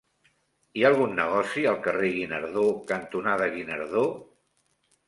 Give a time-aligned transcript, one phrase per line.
[0.79, 4.09] Hi ha algun negoci al carrer Guinardó cantonada Guinardó?